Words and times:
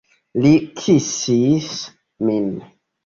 Li 0.45 0.53
kisis 0.79 1.77
min. 2.29 2.49